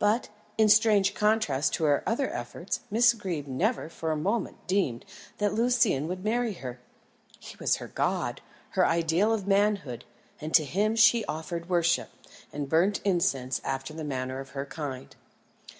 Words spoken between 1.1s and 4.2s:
contrast to her other efforts, Miss Greeb never for a